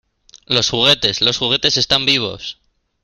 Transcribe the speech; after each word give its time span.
¡Los 0.55 0.71
juguetes!¡ 0.71 1.21
los 1.21 1.37
juguetes 1.37 1.77
están 1.77 2.07
vivos! 2.07 2.59